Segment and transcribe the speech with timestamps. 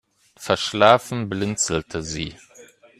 [0.39, 2.33] Verschlafen blinzelte sie.